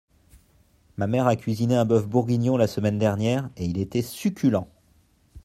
Ma 0.97 1.05
mère 1.05 1.27
a 1.27 1.35
cuisiné 1.35 1.75
un 1.75 1.85
bœuf 1.85 2.07
bourguignon 2.07 2.57
la 2.57 2.65
semaine 2.65 2.97
dernière 2.97 3.51
et 3.55 3.65
il 3.65 3.77
était 3.77 4.01
succulent. 4.01 4.67